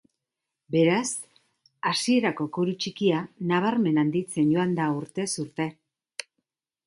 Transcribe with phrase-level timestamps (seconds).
[0.75, 1.09] Beraz,
[1.89, 3.19] hasierako koru txikia,
[3.51, 5.69] nabarmen handitzen joan da urtez urte.